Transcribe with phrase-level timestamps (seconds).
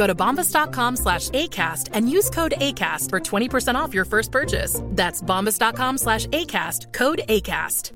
[0.00, 4.80] Go to bombas.com slash ACAST and use code ACAST for 20% off your first purchase.
[4.96, 7.92] That's bombas.com slash ACAST, code ACAST.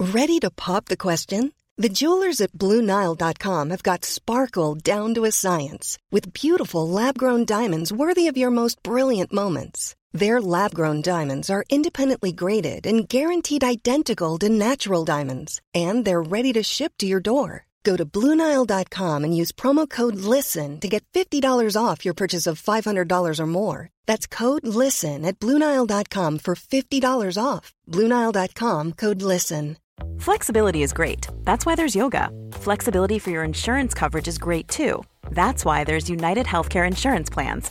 [0.00, 1.52] Ready to pop the question?
[1.76, 7.44] The jewelers at BlueNile.com have got sparkle down to a science with beautiful lab grown
[7.44, 9.94] diamonds worthy of your most brilliant moments.
[10.14, 16.30] Their lab grown diamonds are independently graded and guaranteed identical to natural diamonds, and they're
[16.36, 17.67] ready to ship to your door.
[17.88, 22.60] Go to BlueNile.com and use promo code LISTEN to get $50 off your purchase of
[22.60, 23.88] $500 or more.
[24.06, 27.72] That's code LISTEN at BlueNile.com for $50 off.
[27.90, 29.78] BlueNile.com code LISTEN.
[30.18, 31.28] Flexibility is great.
[31.44, 32.28] That's why there's yoga.
[32.66, 35.02] Flexibility for your insurance coverage is great too.
[35.30, 37.70] That's why there's United Healthcare Insurance Plans.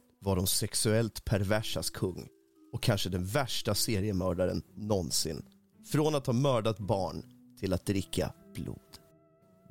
[0.21, 2.27] var de sexuellt perversas kung
[2.73, 5.45] och kanske den värsta seriemördaren någonsin.
[5.91, 7.23] Från att ha mördat barn
[7.59, 8.79] till att dricka blod.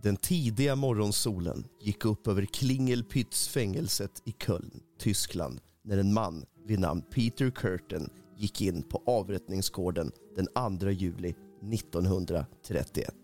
[0.02, 7.02] Den tidiga morgonsolen gick upp över Klingelpytz-fängelset i Köln, Tyskland när en man vid namn
[7.02, 11.34] Peter Curtin gick in på avrättningsgården den 2 juli
[11.72, 13.14] 1931.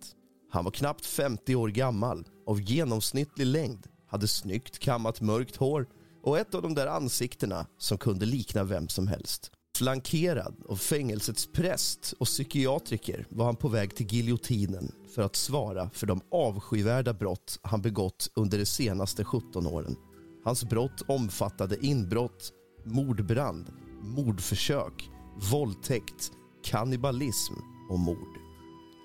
[0.50, 5.86] Han var knappt 50 år gammal, av genomsnittlig längd, hade snyggt kammat mörkt hår
[6.27, 9.51] och ett av de där ansiktena som kunde likna vem som helst.
[9.79, 15.91] Flankerad av fängelsets präst och psykiatriker var han på väg till giljotinen för att svara
[15.92, 19.97] för de avskyvärda brott han begått under de senaste 17 åren.
[20.45, 22.53] Hans brott omfattade inbrott,
[22.85, 23.73] mordbrand,
[24.03, 25.11] mordförsök,
[25.53, 26.33] våldtäkt,
[26.64, 27.55] kannibalism
[27.91, 28.39] och mord.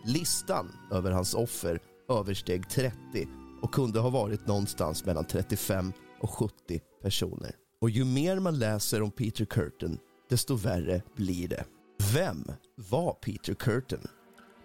[0.05, 2.95] Listan över hans offer översteg 30
[3.61, 7.55] och kunde ha varit någonstans mellan 35 och 70 personer.
[7.81, 9.97] Och ju mer man läser om Peter Curtin,
[10.29, 11.65] desto värre blir det.
[12.13, 12.45] Vem
[12.75, 14.07] var Peter Curtin?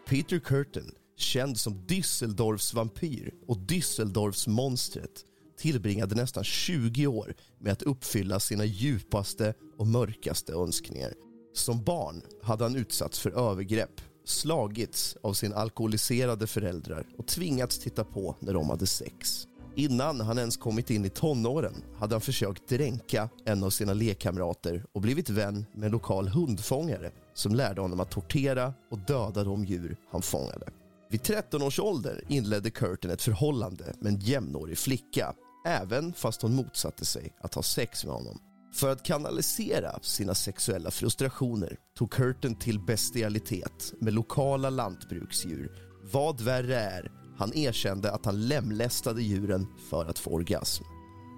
[0.08, 5.24] Peter Curtin, känd som Düsseldorfs vampyr och Düsseldorfs monstret
[5.58, 11.12] tillbringade nästan 20 år med att uppfylla sina djupaste och mörkaste önskningar.
[11.54, 18.04] Som barn hade han utsatts för övergrepp, slagits av sina alkoholiserade föräldrar och tvingats titta
[18.04, 19.46] på när de hade sex.
[19.78, 24.84] Innan han ens kommit in i tonåren hade han försökt dränka en av sina lekkamrater
[24.92, 29.64] och blivit vän med en lokal hundfångare som lärde honom att tortera och döda de
[29.64, 30.66] djur han fångade.
[31.10, 35.34] Vid 13 års ålder inledde Curtin ett förhållande med en jämnårig flicka
[35.66, 38.38] även fast hon motsatte sig att ha sex med honom.
[38.74, 45.72] För att kanalisera sina sexuella frustrationer tog Curtin till bestialitet med lokala lantbruksdjur.
[46.12, 50.84] Vad värre är, han erkände att han lemlästade djuren för att få orgasm.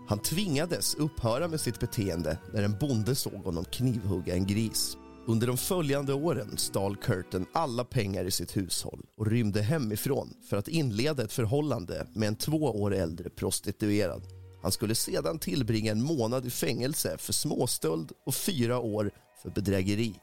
[0.08, 4.96] Han tvingades upphöra med sitt beteende när en bonde såg honom knivhugga en gris.
[5.26, 10.56] Under de följande åren stal Curtin alla pengar i sitt hushåll och rymde hemifrån för
[10.56, 14.22] att inleda ett förhållande med en två år äldre prostituerad.
[14.62, 19.10] Han skulle sedan tillbringa en månad i fängelse för småstöld och fyra år
[19.42, 20.14] för bedrägeri.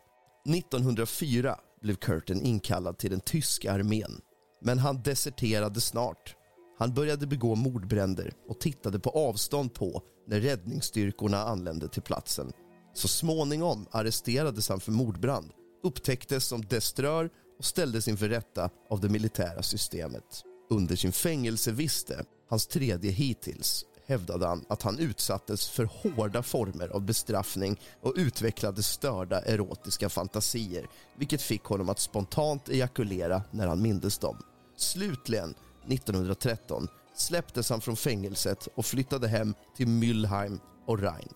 [0.46, 4.22] 1904 blev Curtin inkallad till den tyska armén
[4.62, 6.36] men han deserterade snart.
[6.78, 12.52] Han började begå mordbränder och tittade på avstånd på när räddningsstyrkorna anlände till platsen.
[12.94, 15.52] Så småningom arresterades han för mordbrand,
[15.84, 20.44] upptäcktes som deströr och ställdes inför rätta av det militära systemet.
[20.70, 27.02] Under sin fängelseviste, hans tredje hittills, hävdade han att han utsattes för hårda former av
[27.02, 30.88] bestraffning och utvecklade störda erotiska fantasier
[31.18, 34.38] vilket fick honom att spontant ejakulera när han mindes dem.
[34.78, 35.56] Slutligen,
[35.88, 41.34] 1913, släpptes han från fängelset och flyttade hem till Mülheim och Rhein.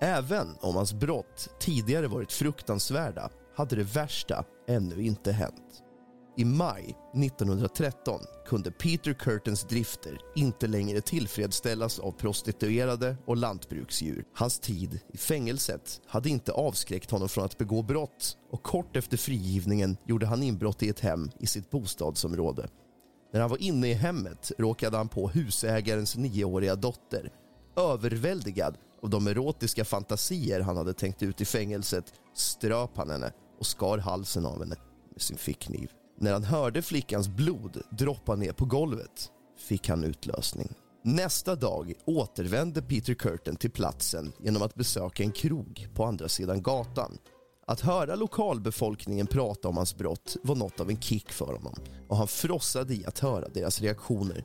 [0.00, 5.83] Även om hans brott tidigare varit fruktansvärda hade det värsta ännu inte hänt.
[6.36, 14.24] I maj 1913 kunde Peter Curtens drifter inte längre tillfredsställas av prostituerade och lantbruksdjur.
[14.34, 19.16] Hans tid i fängelset hade inte avskräckt honom från att begå brott och kort efter
[19.16, 22.68] frigivningen gjorde han inbrott i ett hem i sitt bostadsområde.
[23.32, 27.32] När han var inne i hemmet råkade han på husägarens nioåriga dotter.
[27.76, 33.66] Överväldigad av de erotiska fantasier han hade tänkt ut i fängelset ströp han henne och
[33.66, 34.76] skar halsen av henne
[35.10, 35.90] med sin fickkniv.
[36.18, 40.68] När han hörde flickans blod droppa ner på golvet fick han utlösning.
[41.02, 46.62] Nästa dag återvände Peter Curtin till platsen genom att besöka en krog på andra sidan
[46.62, 47.18] gatan.
[47.66, 51.74] Att höra lokalbefolkningen prata om hans brott var något av en kick för honom
[52.08, 54.44] och han frossade i att höra deras reaktioner.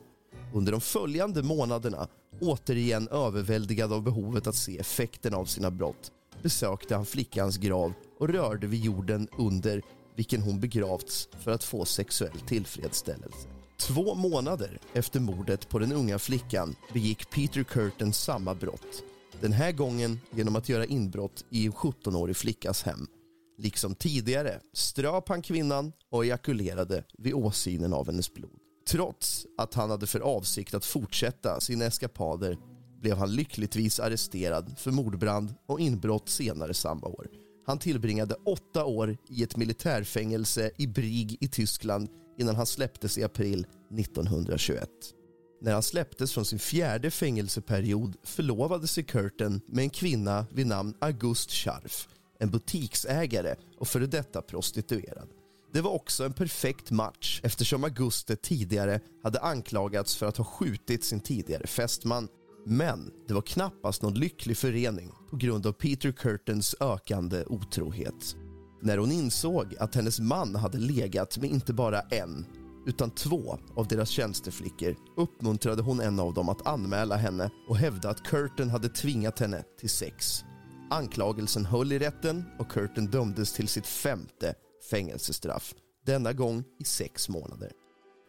[0.54, 2.08] Under de följande månaderna,
[2.40, 6.12] återigen överväldigad av behovet att se effekten av sina brott,
[6.42, 9.82] besökte han flickans grav och rörde vid jorden under
[10.16, 13.48] vilken hon begravts för att få sexuell tillfredsställelse.
[13.78, 19.02] Två månader efter mordet på den unga flickan begick Peter Curtin samma brott.
[19.40, 23.06] Den här gången genom att göra inbrott i en 17-årig flickas hem.
[23.58, 28.58] Liksom tidigare ströp han kvinnan och ejakulerade vid åsynen av hennes blod.
[28.88, 32.58] Trots att han hade för avsikt att fortsätta sina eskapader
[33.00, 37.26] blev han lyckligtvis arresterad för mordbrand och inbrott senare samma år.
[37.70, 42.08] Han tillbringade åtta år i ett militärfängelse i Brig i Tyskland
[42.38, 43.66] innan han släpptes i april
[43.98, 44.88] 1921.
[45.60, 50.94] När han släpptes från sin fjärde fängelseperiod förlovade sig Curtin med en kvinna vid namn
[51.00, 52.08] August Scharf,
[52.38, 55.28] en butiksägare och före detta prostituerad.
[55.72, 61.04] Det var också en perfekt match eftersom Auguste tidigare hade anklagats för att ha skjutit
[61.04, 62.28] sin tidigare fästman
[62.66, 68.36] men det var knappast någon lycklig förening på grund av Peter Curtins ökande otrohet.
[68.82, 72.46] När hon insåg att hennes man hade legat med inte bara en
[72.86, 78.10] utan två av deras tjänsteflickor uppmuntrade hon en av dem att anmäla henne och hävda
[78.10, 80.44] att Curtin hade tvingat henne till sex.
[80.90, 84.54] Anklagelsen höll i rätten och Curtin dömdes till sitt femte
[84.90, 85.74] fängelsestraff,
[86.06, 87.72] denna gång i sex månader.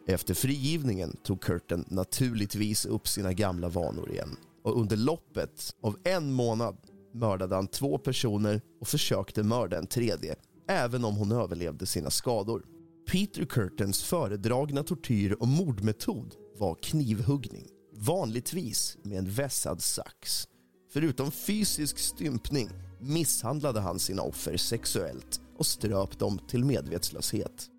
[0.06, 6.32] Efter frigivningen tog Curtin naturligtvis upp sina gamla vanor igen och under loppet av en
[6.32, 6.76] månad
[7.14, 10.36] mördade han två personer och försökte mörda en tredje,
[10.68, 12.64] även om hon överlevde sina skador.
[13.10, 20.48] Peter Curtins föredragna tortyr och mordmetod var knivhuggning, vanligtvis med en vässad sax.
[20.92, 22.68] Förutom fysisk stympning
[23.00, 27.71] misshandlade han sina offer sexuellt och ströp dem till medvetslöshet.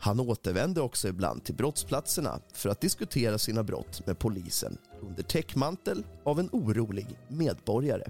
[0.00, 6.04] Han återvände också ibland till brottsplatserna för att diskutera sina brott med polisen under täckmantel
[6.24, 8.04] av en orolig medborgare.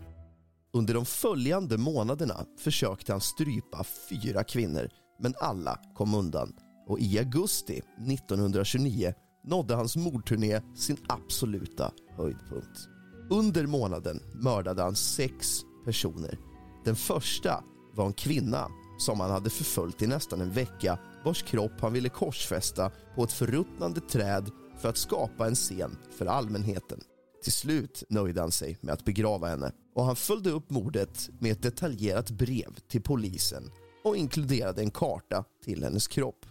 [0.72, 4.88] Under de följande månaderna försökte han strypa fyra kvinnor
[5.20, 6.52] men alla kom undan
[6.86, 7.82] och i augusti
[8.12, 9.14] 1929
[9.44, 12.88] nådde hans mordturné sin absoluta höjdpunkt.
[13.30, 16.38] Under månaden mördade han sex personer.
[16.84, 17.64] Den första
[17.94, 22.08] var en kvinna som han hade förföljt i nästan en vecka vars kropp han ville
[22.08, 27.00] korsfästa på ett förruttnande träd för att skapa en scen för allmänheten.
[27.42, 31.52] Till slut nöjde han sig med att begrava henne och han följde upp mordet med
[31.52, 33.70] ett detaljerat brev till polisen
[34.04, 36.46] och inkluderade en karta till hennes kropp.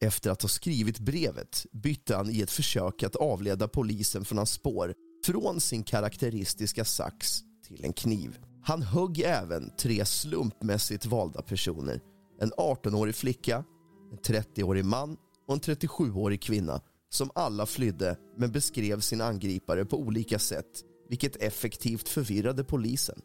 [0.00, 4.50] Efter att ha skrivit brevet bytte han i ett försök att avleda polisen från hans
[4.50, 4.94] spår
[5.26, 8.38] från sin karaktäristiska sax till en kniv.
[8.64, 12.00] Han högg även tre slumpmässigt valda personer.
[12.40, 13.64] En 18-årig flicka,
[14.12, 15.16] en 30-årig man
[15.48, 21.36] och en 37-årig kvinna som alla flydde men beskrev sin angripare på olika sätt vilket
[21.36, 23.20] effektivt förvirrade polisen.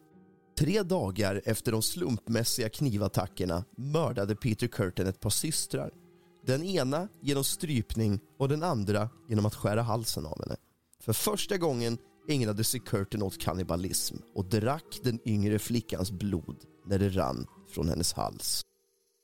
[0.58, 5.90] Tre dagar efter de slumpmässiga knivattackerna mördade Peter Curtin ett par systrar.
[6.46, 10.56] Den ena genom strypning och den andra genom att skära halsen av henne.
[11.00, 11.98] För första gången
[12.28, 16.56] ägnade sig Curtin åt kannibalism och drack den yngre flickans blod
[16.86, 18.62] när det rann från hennes hals.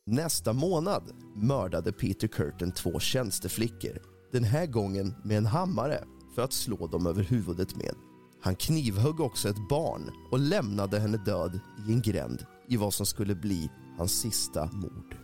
[0.06, 1.02] Nästa månad
[1.36, 3.98] mördade Peter Curtin två tjänsteflickor.
[4.32, 7.94] Den här gången med en hammare för att slå dem över huvudet med.
[8.42, 13.06] Han knivhögg också ett barn och lämnade henne död i en gränd i vad som
[13.06, 15.23] skulle bli hans sista mord.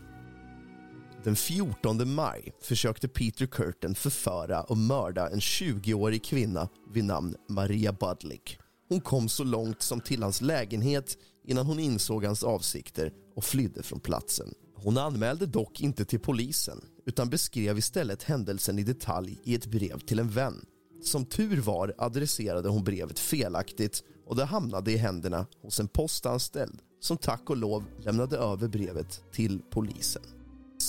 [1.25, 7.93] Den 14 maj försökte Peter Curtin förföra och mörda en 20-årig kvinna vid namn Maria
[7.93, 8.59] Budlick.
[8.89, 13.83] Hon kom så långt som till hans lägenhet innan hon insåg hans avsikter och flydde
[13.83, 14.55] från platsen.
[14.75, 19.99] Hon anmälde dock inte till polisen utan beskrev istället händelsen i detalj i ett brev
[19.99, 20.65] till en vän.
[21.03, 26.81] Som tur var adresserade hon brevet felaktigt och det hamnade i händerna hos en postanställd
[27.01, 30.40] som tack och lov lämnade över brevet till polisen.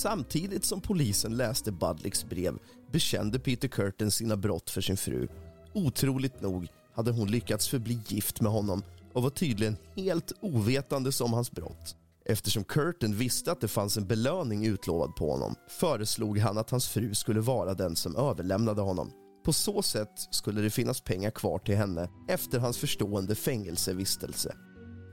[0.02, 2.58] Samtidigt som polisen läste Budlicks brev
[2.92, 5.28] bekände Peter Curtin sina brott för sin fru.
[5.74, 8.82] Otroligt nog hade hon lyckats förbli gift med honom
[9.12, 11.96] och var tydligen helt ovetande om hans brott.
[12.24, 16.88] Eftersom Curtin visste att det fanns en belöning utlovad på honom föreslog han att hans
[16.88, 19.12] fru skulle vara den som överlämnade honom.
[19.44, 24.54] På så sätt skulle det finnas pengar kvar till henne efter hans förstående fängelsevistelse.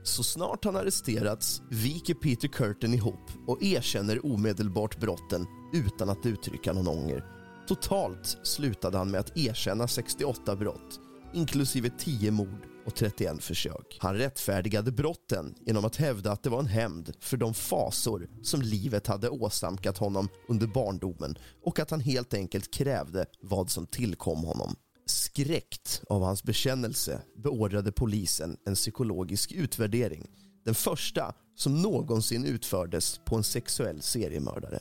[0.02, 6.72] Så snart han arresterats viker Peter Curtin ihop och erkänner omedelbart brotten utan att uttrycka
[6.72, 7.24] någon ånger.
[7.68, 11.00] Totalt slutade han med att erkänna 68 brott,
[11.34, 13.98] inklusive 10 mord och 31 försök.
[14.00, 18.62] Han rättfärdigade brotten genom att hävda att det var en hämnd för de fasor som
[18.62, 24.44] livet hade åsamkat honom under barndomen och att han helt enkelt krävde vad som tillkom
[24.44, 24.76] honom.
[25.10, 30.26] Skräckt av hans bekännelse beordrade polisen en psykologisk utvärdering.
[30.64, 34.80] Den första som någonsin utfördes på en sexuell seriemördare.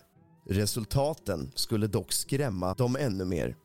[0.49, 3.55] Resultaten skulle dock skrämma dem ännu mer.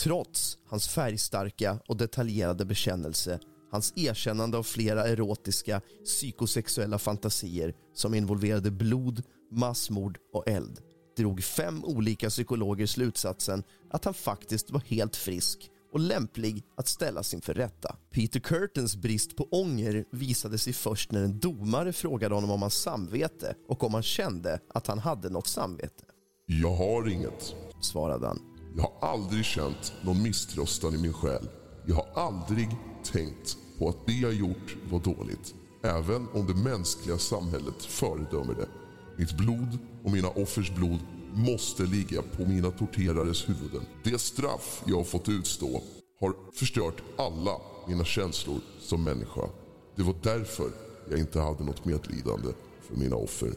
[0.00, 8.70] Trots hans färgstarka och detaljerade bekännelse hans erkännande av flera erotiska psykosexuella fantasier som involverade
[8.70, 9.22] blod,
[9.52, 10.80] massmord och eld
[11.16, 17.34] drog fem olika psykologer slutsatsen att han faktiskt var helt frisk och lämplig att ställas
[17.34, 17.96] inför rätta.
[18.10, 22.74] Peter Curtins brist på ånger visade sig först när en domare frågade honom om hans
[22.74, 26.04] samvete och om han kände att han hade något samvete.
[26.46, 28.40] Jag har inget, svarade han.
[28.76, 31.48] Jag har aldrig känt någon misströstan i min själ.
[31.86, 32.68] Jag har aldrig
[33.04, 35.54] tänkt på att det jag gjort var dåligt.
[35.82, 38.68] Även om det mänskliga samhället föredömer det.
[39.16, 40.98] Mitt blod och mina offers blod
[41.38, 43.82] måste ligga på mina torterares huvuden.
[44.04, 45.82] Det straff jag har fått utstå
[46.20, 49.48] har förstört alla mina känslor som människa.
[49.96, 50.70] Det var därför
[51.10, 52.48] jag inte hade något medlidande
[52.88, 53.52] för mina offer.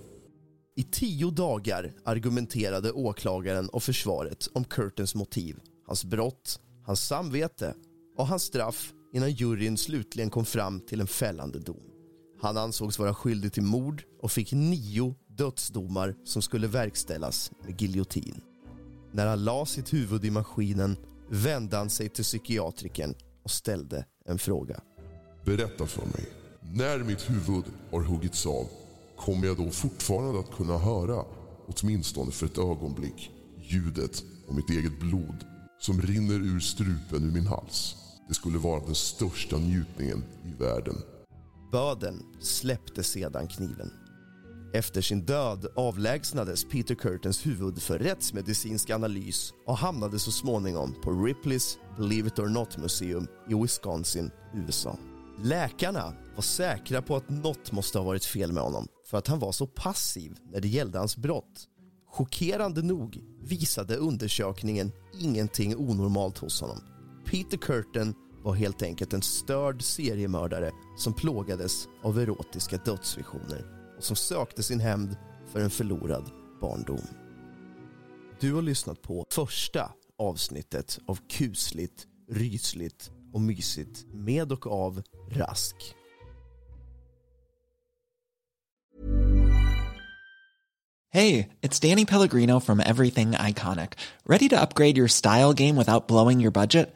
[0.75, 7.75] I tio dagar argumenterade åklagaren och försvaret om Curtins motiv, hans brott, hans samvete
[8.17, 11.91] och hans straff innan juryn slutligen kom fram till en fällande dom.
[12.41, 18.41] Han ansågs vara skyldig till mord och fick nio dödsdomar som skulle verkställas med giljotin.
[19.11, 20.97] När han la sitt huvud i maskinen
[21.29, 24.81] vände han sig till psykiatrikern och ställde en fråga.
[25.45, 26.29] Berätta för mig.
[26.61, 28.67] När mitt huvud har huggits av
[29.17, 31.25] kommer jag då fortfarande att kunna höra,
[31.67, 35.45] åtminstone för ett ögonblick, ljudet av mitt eget blod
[35.79, 37.95] som rinner ur strupen ur min hals.
[38.27, 40.95] Det skulle vara den största njutningen i världen.
[41.71, 44.00] Böden släppte sedan kniven.
[44.73, 51.11] Efter sin död avlägsnades Peter Curtins huvud för rättsmedicinsk analys och hamnade så småningom på
[51.11, 54.97] Ripleys Believe It or Not Museum i Wisconsin, USA.
[55.43, 59.39] Läkarna var säkra på att något måste ha varit fel med honom för att han
[59.39, 61.67] var så passiv när det gällde hans brott.
[62.11, 66.79] Chockerande nog visade undersökningen ingenting onormalt hos honom.
[67.25, 68.13] Peter Curtin
[68.43, 74.79] var helt enkelt en störd seriemördare som plågades av erotiska dödsvisioner och som sökte sin
[74.79, 75.17] hämnd
[75.47, 76.31] för en förlorad
[76.61, 77.01] barndom.
[78.39, 85.75] Du har lyssnat på första avsnittet av kusligt, rysligt och mysigt med och av Rask.
[91.13, 93.89] Hey, it's Danny Pellegrino from Everything Iconic.
[94.25, 96.95] Ready to upgrade your style game without blowing your budget?